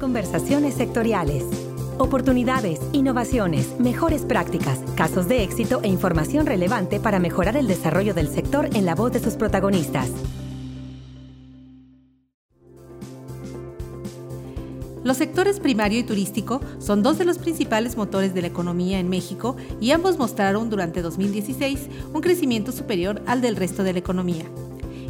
Conversaciones 0.00 0.74
sectoriales. 0.74 1.44
Oportunidades, 1.98 2.80
innovaciones, 2.90 3.78
mejores 3.78 4.22
prácticas, 4.22 4.80
casos 4.96 5.28
de 5.28 5.44
éxito 5.44 5.82
e 5.84 5.88
información 5.88 6.46
relevante 6.46 6.98
para 6.98 7.20
mejorar 7.20 7.56
el 7.56 7.68
desarrollo 7.68 8.12
del 8.12 8.26
sector 8.26 8.68
en 8.74 8.86
la 8.86 8.96
voz 8.96 9.12
de 9.12 9.20
sus 9.20 9.34
protagonistas. 9.34 10.10
Los 15.04 15.16
sectores 15.16 15.60
primario 15.60 16.00
y 16.00 16.02
turístico 16.02 16.60
son 16.80 17.04
dos 17.04 17.16
de 17.16 17.24
los 17.24 17.38
principales 17.38 17.96
motores 17.96 18.34
de 18.34 18.40
la 18.40 18.48
economía 18.48 18.98
en 18.98 19.08
México 19.08 19.56
y 19.80 19.92
ambos 19.92 20.18
mostraron 20.18 20.70
durante 20.70 21.02
2016 21.02 21.88
un 22.12 22.20
crecimiento 22.20 22.72
superior 22.72 23.22
al 23.28 23.40
del 23.40 23.54
resto 23.54 23.84
de 23.84 23.92
la 23.92 24.00
economía. 24.00 24.46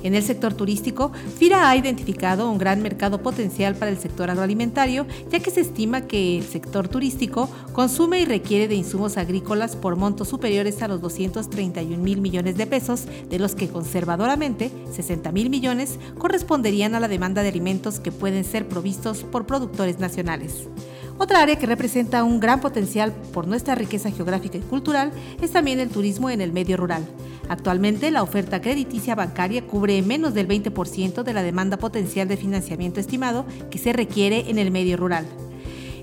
En 0.05 0.15
el 0.15 0.23
sector 0.23 0.53
turístico, 0.53 1.13
FIRA 1.39 1.71
ha 1.71 1.77
identificado 1.77 2.51
un 2.51 2.59
gran 2.59 2.83
mercado 2.83 3.23
potencial 3.23 3.75
para 3.75 3.91
el 3.91 3.99
sector 3.99 4.31
agroalimentario, 4.31 5.07
ya 5.31 5.41
que 5.41 5.51
se 5.51 5.63
estima 5.63 6.03
que 6.03 6.37
el 6.37 6.45
sector 6.45 6.89
turístico 6.89 7.49
consume 7.73 8.21
y 8.21 8.27
requiere 8.27 8.69
de 8.69 8.75
insumos 8.75 9.17
agrícolas 9.17 9.77
por 9.77 9.97
montos 9.97 10.29
superiores 10.29 10.83
a 10.83 10.89
los 10.89 11.01
231 11.01 12.03
mil 12.03 12.21
millones 12.21 12.59
de 12.59 12.67
pesos, 12.67 13.07
de 13.31 13.39
los 13.39 13.55
que 13.55 13.69
conservadoramente 13.69 14.71
60 14.93 15.33
mil 15.33 15.49
millones 15.49 15.99
corresponderían 16.19 16.95
a 16.95 17.01
la 17.01 17.09
demanda 17.09 17.43
de 17.43 17.49
alimentos 17.49 17.99
que 17.99 18.13
pueden 18.13 18.45
ser 18.45 18.69
provistos 18.69 19.25
por 19.25 19.47
productores 19.47 20.01
nacionales. 20.01 20.69
Otra 21.17 21.43
área 21.43 21.57
que 21.57 21.67
representa 21.67 22.25
un 22.25 22.41
gran 22.41 22.61
potencial 22.61 23.13
por 23.33 23.47
nuestra 23.47 23.77
riqueza 23.77 24.11
geográfica 24.11 24.59
y 24.59 24.63
cultural 24.63 25.13
es 25.41 25.53
también 25.53 25.79
el 25.79 25.89
turismo 25.89 26.29
en 26.29 26.41
el 26.41 26.53
medio 26.53 26.77
rural. 26.77 27.07
Actualmente 27.49 28.11
la 28.11 28.23
oferta 28.23 28.61
crediticia 28.61 29.15
bancaria 29.15 29.65
cubre 29.67 30.03
menos 30.03 30.35
del 30.35 30.49
20% 30.49 31.23
de 31.23 31.33
la 31.33 31.43
demanda 31.43 31.77
potencial 31.77 32.27
de 32.27 32.37
financiamiento 32.37 32.99
estimado 32.99 33.47
que 33.71 33.79
se 33.79 33.93
requiere 33.93 34.51
en 34.51 34.59
el 34.59 34.73
medio 34.73 34.97
rural. 34.97 35.25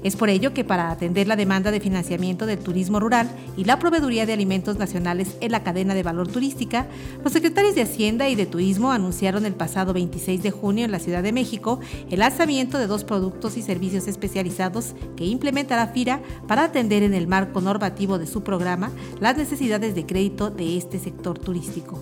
Es 0.03 0.15
por 0.15 0.29
ello 0.29 0.53
que 0.53 0.63
para 0.63 0.89
atender 0.89 1.27
la 1.27 1.35
demanda 1.35 1.69
de 1.69 1.79
financiamiento 1.79 2.45
del 2.45 2.57
turismo 2.59 2.99
rural 2.99 3.29
y 3.55 3.65
la 3.65 3.77
proveeduría 3.77 4.25
de 4.25 4.33
alimentos 4.33 4.77
nacionales 4.77 5.37
en 5.41 5.51
la 5.51 5.63
cadena 5.63 5.93
de 5.93 6.01
valor 6.01 6.27
turística, 6.27 6.87
los 7.23 7.33
secretarios 7.33 7.75
de 7.75 7.83
Hacienda 7.83 8.27
y 8.27 8.35
de 8.35 8.47
Turismo 8.47 8.91
anunciaron 8.91 9.45
el 9.45 9.53
pasado 9.53 9.93
26 9.93 10.41
de 10.41 10.51
junio 10.51 10.85
en 10.85 10.91
la 10.91 10.99
Ciudad 10.99 11.21
de 11.21 11.31
México 11.31 11.79
el 12.09 12.19
lanzamiento 12.19 12.79
de 12.79 12.87
dos 12.87 13.03
productos 13.03 13.57
y 13.57 13.61
servicios 13.61 14.07
especializados 14.07 14.95
que 15.15 15.25
implementará 15.25 15.87
FIRA 15.87 16.21
para 16.47 16.63
atender 16.63 17.03
en 17.03 17.13
el 17.13 17.27
marco 17.27 17.61
normativo 17.61 18.17
de 18.17 18.27
su 18.27 18.41
programa 18.43 18.91
las 19.19 19.37
necesidades 19.37 19.93
de 19.93 20.05
crédito 20.05 20.49
de 20.49 20.77
este 20.77 20.97
sector 20.97 21.37
turístico. 21.37 21.99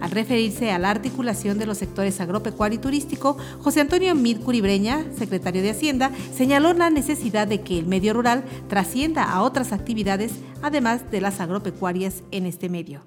Al 0.00 0.10
referirse 0.10 0.70
a 0.70 0.78
la 0.78 0.90
articulación 0.90 1.58
de 1.58 1.66
los 1.66 1.78
sectores 1.78 2.20
agropecuario 2.20 2.78
y 2.78 2.82
turístico, 2.82 3.36
José 3.60 3.80
Antonio 3.80 4.14
Mid 4.14 4.40
Curibreña, 4.40 5.04
secretario 5.16 5.62
de 5.62 5.70
Hacienda, 5.70 6.10
señaló 6.32 6.72
la 6.72 6.90
necesidad 6.90 7.46
de 7.46 7.62
que 7.62 7.78
el 7.78 7.86
medio 7.86 8.14
rural 8.14 8.44
trascienda 8.68 9.24
a 9.24 9.42
otras 9.42 9.72
actividades, 9.72 10.32
además 10.62 11.10
de 11.10 11.20
las 11.20 11.40
agropecuarias 11.40 12.22
en 12.30 12.46
este 12.46 12.68
medio. 12.68 13.00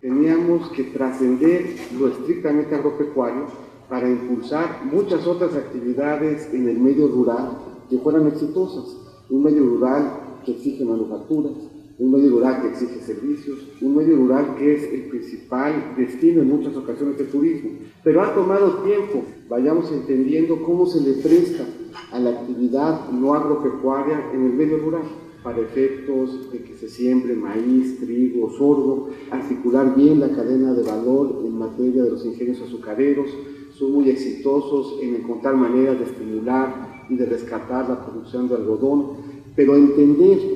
Teníamos 0.00 0.70
que 0.70 0.84
trascender 0.84 1.76
lo 1.98 2.08
estrictamente 2.08 2.74
agropecuario 2.74 3.46
para 3.88 4.08
impulsar 4.08 4.84
muchas 4.84 5.26
otras 5.26 5.54
actividades 5.54 6.52
en 6.52 6.68
el 6.68 6.78
medio 6.78 7.08
rural 7.08 7.58
que 7.88 7.98
fueran 7.98 8.26
exitosas. 8.26 8.84
Un 9.30 9.42
medio 9.42 9.62
rural 9.64 10.40
que 10.44 10.52
exige 10.52 10.84
manufacturas, 10.84 11.52
un 11.98 12.12
medio 12.12 12.30
rural 12.30 12.60
que 12.60 12.68
exige 12.68 13.00
servicios, 13.00 13.58
un 13.80 13.96
medio 13.96 14.16
rural 14.16 14.56
que 14.58 14.74
es 14.74 14.92
el 14.92 15.02
principal 15.04 15.94
destino 15.96 16.42
en 16.42 16.48
muchas 16.48 16.76
ocasiones 16.76 17.16
del 17.16 17.28
turismo. 17.28 17.70
Pero 18.04 18.22
ha 18.22 18.34
tomado 18.34 18.82
tiempo, 18.82 19.24
vayamos 19.48 19.90
entendiendo 19.90 20.62
cómo 20.62 20.86
se 20.86 21.00
le 21.00 21.14
presta 21.14 21.64
a 22.12 22.18
la 22.18 22.30
actividad 22.30 23.10
no 23.10 23.34
agropecuaria 23.34 24.30
en 24.34 24.44
el 24.44 24.52
medio 24.52 24.78
rural 24.78 25.04
para 25.42 25.60
efectos 25.60 26.52
de 26.52 26.58
que 26.62 26.74
se 26.74 26.88
siembre 26.88 27.34
maíz, 27.34 28.00
trigo, 28.00 28.50
sorgo, 28.50 29.10
articular 29.30 29.94
bien 29.94 30.20
la 30.20 30.30
cadena 30.30 30.74
de 30.74 30.82
valor 30.82 31.42
en 31.44 31.56
materia 31.56 32.02
de 32.02 32.10
los 32.10 32.26
ingenios 32.26 32.60
azucareros, 32.60 33.30
son 33.70 33.92
muy 33.92 34.10
exitosos 34.10 34.98
en 35.02 35.14
encontrar 35.14 35.54
maneras 35.54 35.98
de 35.98 36.04
estimular 36.06 37.06
y 37.08 37.16
de 37.16 37.26
rescatar 37.26 37.88
la 37.88 38.04
producción 38.04 38.48
de 38.48 38.56
algodón, 38.56 39.18
pero 39.54 39.76
entender 39.76 40.55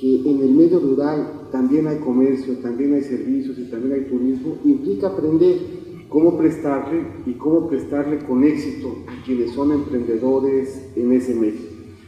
que 0.00 0.30
en 0.30 0.40
el 0.40 0.50
medio 0.52 0.80
rural 0.80 1.48
también 1.52 1.86
hay 1.86 1.98
comercio, 1.98 2.56
también 2.62 2.94
hay 2.94 3.02
servicios 3.02 3.58
y 3.58 3.64
también 3.64 3.94
hay 3.94 4.04
turismo, 4.08 4.56
implica 4.64 5.08
aprender 5.08 5.58
cómo 6.08 6.38
prestarle 6.38 7.04
y 7.26 7.32
cómo 7.34 7.68
prestarle 7.68 8.18
con 8.24 8.42
éxito 8.42 8.96
a 9.06 9.24
quienes 9.24 9.52
son 9.52 9.72
emprendedores 9.72 10.90
en 10.96 11.12
ese 11.12 11.34
medio. 11.34 11.60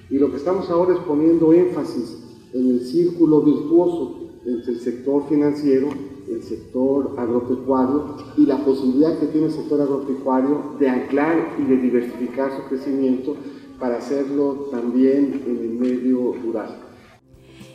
Y 0.09 0.19
lo 0.19 0.31
que 0.31 0.37
estamos 0.37 0.71
ahora 0.71 0.95
es 0.95 1.01
poniendo 1.01 1.53
énfasis 1.53 2.19
en 2.55 2.71
el 2.71 2.81
círculo 2.81 3.43
virtuoso 3.43 4.23
entre 4.47 4.73
el 4.73 4.81
sector 4.81 5.29
financiero, 5.29 5.89
el 6.29 6.43
sector 6.43 7.15
agropecuario 7.19 8.17
y 8.39 8.47
la 8.47 8.65
posibilidad 8.65 9.19
que 9.19 9.27
tiene 9.27 9.49
el 9.49 9.53
sector 9.53 9.81
agropecuario 9.83 10.77
de 10.79 10.89
anclar 10.89 11.57
y 11.59 11.65
de 11.69 11.77
diversificar 11.77 12.51
su 12.57 12.69
crecimiento 12.69 13.37
para 13.79 13.99
hacerlo 13.99 14.69
también 14.71 15.43
en 15.47 15.59
el 15.59 15.73
medio 15.75 16.35
rural. 16.43 16.92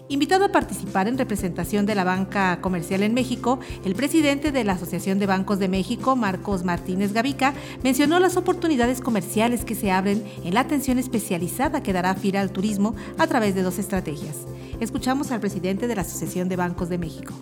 Invitado 0.09 0.45
a 0.45 0.51
participar 0.53 1.09
en 1.09 1.17
representación 1.17 1.85
de 1.85 1.93
la 1.93 2.05
banca 2.05 2.61
comercial 2.61 3.03
en 3.03 3.13
México, 3.13 3.59
el 3.83 3.93
presidente 3.93 4.53
de 4.53 4.63
la 4.63 4.73
Asociación 4.73 5.19
de 5.19 5.25
Bancos 5.25 5.59
de 5.59 5.67
México, 5.67 6.15
Marcos 6.15 6.63
Martínez 6.63 7.11
Gavica, 7.11 7.53
mencionó 7.83 8.17
las 8.19 8.37
oportunidades 8.37 9.01
comerciales 9.01 9.65
que 9.65 9.75
se 9.75 9.91
abren 9.91 10.23
en 10.45 10.53
la 10.53 10.61
atención 10.61 10.97
especializada 10.97 11.83
que 11.83 11.91
dará 11.91 12.15
FIRA 12.15 12.39
al 12.39 12.53
turismo 12.53 12.95
a 13.17 13.27
través 13.27 13.53
de 13.53 13.63
dos 13.63 13.79
estrategias. 13.79 14.47
Escuchamos 14.79 15.31
al 15.31 15.41
presidente 15.41 15.89
de 15.89 15.95
la 15.95 16.03
Asociación 16.03 16.47
de 16.47 16.55
Bancos 16.55 16.87
de 16.87 16.99
México. 16.99 17.33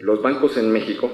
Los 0.00 0.20
bancos 0.20 0.58
en 0.58 0.70
México, 0.70 1.10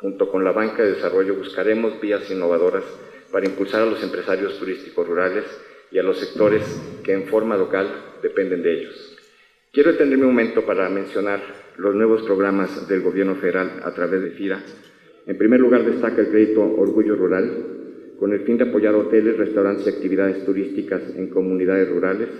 junto 0.00 0.30
con 0.30 0.42
la 0.42 0.52
banca 0.52 0.82
de 0.82 0.92
desarrollo, 0.92 1.34
buscaremos 1.34 2.00
vías 2.00 2.30
innovadoras 2.30 2.84
para 3.30 3.44
impulsar 3.44 3.82
a 3.82 3.86
los 3.86 4.02
empresarios 4.02 4.58
turísticos 4.58 5.06
rurales 5.06 5.44
y 5.92 5.98
a 5.98 6.02
los 6.02 6.18
sectores 6.18 6.62
que 7.04 7.12
en 7.12 7.28
forma 7.28 7.58
local 7.58 8.16
dependen 8.22 8.62
de 8.62 8.72
ellos. 8.72 9.09
Quiero 9.72 9.92
detenerme 9.92 10.24
un 10.24 10.32
momento 10.32 10.66
para 10.66 10.88
mencionar 10.88 11.40
los 11.76 11.94
nuevos 11.94 12.22
programas 12.22 12.88
del 12.88 13.02
Gobierno 13.02 13.36
federal 13.36 13.80
a 13.84 13.94
través 13.94 14.20
de 14.20 14.30
FIRA. 14.32 14.60
En 15.26 15.38
primer 15.38 15.60
lugar, 15.60 15.84
destaca 15.84 16.20
el 16.22 16.28
crédito 16.28 16.60
Orgullo 16.60 17.14
Rural, 17.14 18.16
con 18.18 18.32
el 18.32 18.40
fin 18.40 18.58
de 18.58 18.64
apoyar 18.64 18.96
hoteles, 18.96 19.36
restaurantes 19.36 19.86
y 19.86 19.90
actividades 19.90 20.44
turísticas 20.44 21.14
en 21.14 21.28
comunidades 21.28 21.88
rurales, 21.88 22.30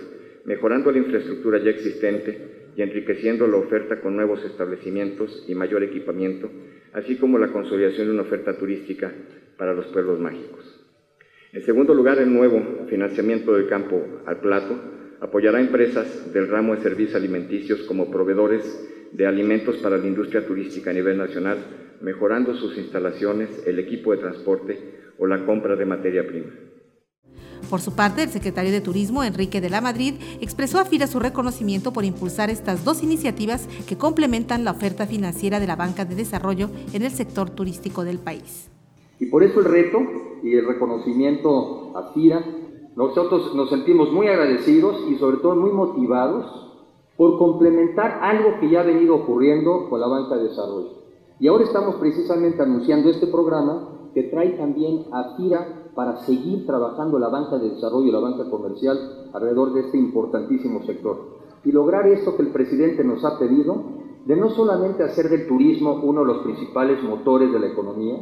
mejorando 0.44 0.90
la 0.90 0.98
infraestructura 0.98 1.58
ya 1.58 1.70
existente 1.70 2.72
y 2.74 2.82
enriqueciendo 2.82 3.46
la 3.46 3.58
oferta 3.58 4.00
con 4.00 4.16
nuevos 4.16 4.44
establecimientos 4.44 5.44
y 5.46 5.54
mayor 5.54 5.84
equipamiento, 5.84 6.50
así 6.94 7.14
como 7.14 7.38
la 7.38 7.52
consolidación 7.52 8.08
de 8.08 8.12
una 8.12 8.22
oferta 8.22 8.58
turística 8.58 9.12
para 9.56 9.72
los 9.72 9.86
pueblos 9.86 10.18
mágicos. 10.18 10.84
En 11.52 11.62
segundo 11.62 11.94
lugar, 11.94 12.18
el 12.18 12.34
nuevo 12.34 12.86
financiamiento 12.88 13.54
del 13.54 13.68
campo 13.68 14.04
al 14.26 14.40
plato, 14.40 14.76
apoyará 15.20 15.60
empresas 15.60 16.32
del 16.32 16.48
ramo 16.48 16.74
de 16.74 16.82
servicios 16.82 17.14
alimenticios 17.14 17.80
como 17.82 18.10
proveedores 18.10 18.64
de 19.12 19.26
alimentos 19.26 19.76
para 19.78 19.98
la 19.98 20.06
industria 20.06 20.46
turística 20.46 20.90
a 20.90 20.94
nivel 20.94 21.18
nacional, 21.18 21.58
mejorando 22.00 22.54
sus 22.54 22.76
instalaciones, 22.78 23.48
el 23.66 23.78
equipo 23.78 24.12
de 24.12 24.18
transporte 24.18 24.78
o 25.18 25.26
la 25.26 25.44
compra 25.44 25.76
de 25.76 25.84
materia 25.84 26.26
prima. 26.26 26.50
Por 27.68 27.80
su 27.80 27.94
parte, 27.94 28.22
el 28.22 28.30
secretario 28.30 28.72
de 28.72 28.80
Turismo, 28.80 29.22
Enrique 29.22 29.60
de 29.60 29.70
la 29.70 29.80
Madrid, 29.80 30.14
expresó 30.40 30.80
a 30.80 30.84
FIRA 30.84 31.06
su 31.06 31.20
reconocimiento 31.20 31.92
por 31.92 32.04
impulsar 32.04 32.50
estas 32.50 32.84
dos 32.84 33.02
iniciativas 33.02 33.68
que 33.86 33.96
complementan 33.96 34.64
la 34.64 34.72
oferta 34.72 35.06
financiera 35.06 35.60
de 35.60 35.66
la 35.66 35.76
banca 35.76 36.04
de 36.04 36.14
desarrollo 36.14 36.70
en 36.92 37.02
el 37.02 37.10
sector 37.10 37.50
turístico 37.50 38.04
del 38.04 38.18
país. 38.18 38.70
Y 39.20 39.26
por 39.26 39.44
eso 39.44 39.60
el 39.60 39.66
reto 39.66 40.00
y 40.42 40.54
el 40.54 40.66
reconocimiento 40.66 41.96
a 41.96 42.12
FIRA 42.12 42.44
nosotros 42.96 43.54
nos 43.54 43.70
sentimos 43.70 44.12
muy 44.12 44.26
agradecidos 44.28 44.96
y 45.08 45.16
sobre 45.16 45.38
todo 45.38 45.56
muy 45.56 45.70
motivados 45.70 46.70
por 47.16 47.38
complementar 47.38 48.18
algo 48.22 48.58
que 48.58 48.70
ya 48.70 48.80
ha 48.80 48.84
venido 48.84 49.14
ocurriendo 49.14 49.88
con 49.88 50.00
la 50.00 50.06
banca 50.06 50.36
de 50.36 50.48
desarrollo. 50.48 51.00
Y 51.38 51.48
ahora 51.48 51.64
estamos 51.64 51.96
precisamente 51.96 52.62
anunciando 52.62 53.10
este 53.10 53.26
programa 53.26 53.88
que 54.14 54.24
trae 54.24 54.50
también 54.50 55.04
a 55.12 55.36
FIRA 55.36 55.92
para 55.94 56.16
seguir 56.24 56.66
trabajando 56.66 57.18
la 57.18 57.28
banca 57.28 57.58
de 57.58 57.70
desarrollo 57.70 58.06
y 58.06 58.12
la 58.12 58.20
banca 58.20 58.48
comercial 58.50 59.28
alrededor 59.32 59.72
de 59.72 59.80
este 59.80 59.98
importantísimo 59.98 60.82
sector. 60.84 61.40
Y 61.64 61.72
lograr 61.72 62.06
esto 62.06 62.36
que 62.36 62.42
el 62.42 62.52
presidente 62.52 63.04
nos 63.04 63.24
ha 63.24 63.38
pedido, 63.38 63.82
de 64.24 64.36
no 64.36 64.50
solamente 64.50 65.02
hacer 65.02 65.28
del 65.28 65.46
turismo 65.46 66.00
uno 66.02 66.20
de 66.20 66.26
los 66.26 66.38
principales 66.42 67.02
motores 67.02 67.52
de 67.52 67.58
la 67.58 67.68
economía, 67.68 68.16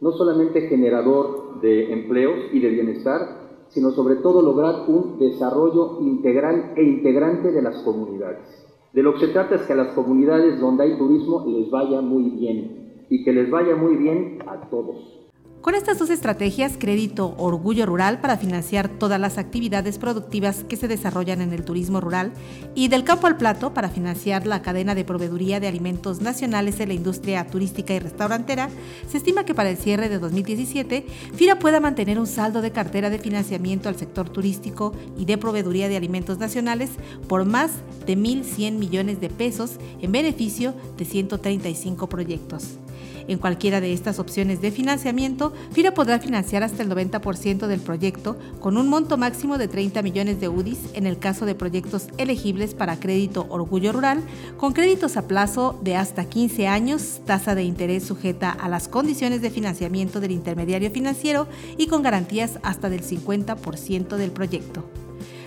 no 0.00 0.12
solamente 0.12 0.68
generador 0.68 1.60
de 1.60 1.92
empleos 1.92 2.36
y 2.52 2.60
de 2.60 2.68
bienestar, 2.68 3.51
sino 3.72 3.90
sobre 3.92 4.16
todo 4.16 4.42
lograr 4.42 4.84
un 4.88 5.18
desarrollo 5.18 5.98
integral 6.00 6.74
e 6.76 6.82
integrante 6.82 7.52
de 7.52 7.62
las 7.62 7.82
comunidades. 7.82 8.46
De 8.92 9.02
lo 9.02 9.14
que 9.14 9.20
se 9.20 9.32
trata 9.32 9.54
es 9.54 9.62
que 9.62 9.72
a 9.72 9.76
las 9.76 9.94
comunidades 9.94 10.60
donde 10.60 10.84
hay 10.84 10.98
turismo 10.98 11.44
les 11.46 11.70
vaya 11.70 12.00
muy 12.00 12.24
bien 12.24 13.06
y 13.08 13.24
que 13.24 13.32
les 13.32 13.50
vaya 13.50 13.74
muy 13.74 13.96
bien 13.96 14.38
a 14.46 14.68
todos. 14.68 15.22
Con 15.62 15.76
estas 15.76 15.96
dos 15.96 16.10
estrategias, 16.10 16.72
crédito 16.76 17.36
Orgullo 17.38 17.86
Rural 17.86 18.20
para 18.20 18.36
financiar 18.36 18.88
todas 18.88 19.20
las 19.20 19.38
actividades 19.38 19.96
productivas 19.96 20.64
que 20.64 20.74
se 20.74 20.88
desarrollan 20.88 21.40
en 21.40 21.52
el 21.52 21.64
turismo 21.64 22.00
rural 22.00 22.32
y 22.74 22.88
del 22.88 23.04
campo 23.04 23.28
al 23.28 23.36
plato 23.36 23.72
para 23.72 23.88
financiar 23.88 24.44
la 24.44 24.60
cadena 24.60 24.96
de 24.96 25.04
proveeduría 25.04 25.60
de 25.60 25.68
alimentos 25.68 26.20
nacionales 26.20 26.80
en 26.80 26.88
la 26.88 26.94
industria 26.94 27.46
turística 27.46 27.94
y 27.94 28.00
restaurantera, 28.00 28.70
se 29.08 29.18
estima 29.18 29.44
que 29.44 29.54
para 29.54 29.70
el 29.70 29.76
cierre 29.76 30.08
de 30.08 30.18
2017, 30.18 31.06
FIRA 31.36 31.60
pueda 31.60 31.78
mantener 31.78 32.18
un 32.18 32.26
saldo 32.26 32.60
de 32.60 32.72
cartera 32.72 33.08
de 33.08 33.20
financiamiento 33.20 33.88
al 33.88 33.94
sector 33.94 34.28
turístico 34.30 34.92
y 35.16 35.26
de 35.26 35.38
proveeduría 35.38 35.88
de 35.88 35.96
alimentos 35.96 36.38
nacionales 36.38 36.90
por 37.28 37.44
más 37.44 37.70
de 38.04 38.18
1.100 38.18 38.72
millones 38.72 39.20
de 39.20 39.30
pesos 39.30 39.76
en 40.00 40.10
beneficio 40.10 40.74
de 40.96 41.04
135 41.04 42.08
proyectos. 42.08 42.78
En 43.28 43.38
cualquiera 43.38 43.80
de 43.80 43.92
estas 43.92 44.18
opciones 44.18 44.60
de 44.60 44.70
financiamiento, 44.70 45.52
FIRA 45.72 45.94
podrá 45.94 46.18
financiar 46.18 46.62
hasta 46.62 46.82
el 46.82 46.90
90% 46.90 47.66
del 47.66 47.80
proyecto 47.80 48.36
con 48.60 48.76
un 48.76 48.88
monto 48.88 49.16
máximo 49.16 49.58
de 49.58 49.68
30 49.68 50.02
millones 50.02 50.40
de 50.40 50.48
UDIs 50.48 50.78
en 50.94 51.06
el 51.06 51.18
caso 51.18 51.46
de 51.46 51.54
proyectos 51.54 52.08
elegibles 52.18 52.74
para 52.74 52.98
crédito 52.98 53.46
Orgullo 53.48 53.92
Rural, 53.92 54.22
con 54.56 54.72
créditos 54.72 55.16
a 55.16 55.26
plazo 55.28 55.78
de 55.82 55.96
hasta 55.96 56.24
15 56.24 56.66
años, 56.68 57.20
tasa 57.24 57.54
de 57.54 57.64
interés 57.64 58.04
sujeta 58.04 58.50
a 58.50 58.68
las 58.68 58.88
condiciones 58.88 59.42
de 59.42 59.50
financiamiento 59.50 60.20
del 60.20 60.32
intermediario 60.32 60.90
financiero 60.90 61.46
y 61.76 61.86
con 61.86 62.02
garantías 62.02 62.58
hasta 62.62 62.90
del 62.90 63.02
50% 63.02 64.16
del 64.16 64.30
proyecto. 64.30 65.01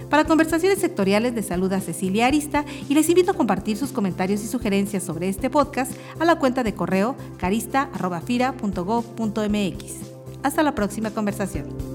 Para 0.10 0.26
conversaciones 0.26 0.80
sectoriales 0.80 1.36
de 1.36 1.44
salud 1.44 1.72
a 1.74 1.82
Cecilia 1.82 2.28
Arista 2.28 2.64
y 2.88 2.94
les 2.94 3.10
invito 3.10 3.32
a 3.32 3.36
compartir 3.36 3.76
sus 3.78 3.92
comentarios 3.92 4.42
y 4.44 4.48
sugerencias 4.48 5.04
sobre 5.04 5.28
este 5.30 5.50
podcast 5.50 5.94
a 6.20 6.26
la 6.26 6.38
cuenta 6.38 6.64
de 6.64 6.74
correo 6.74 7.16
carista.fira.gov.mx. 7.38 9.94
Hasta 10.44 10.64
la 10.64 10.76
próxima 10.76 11.12
conversación. 11.12 11.95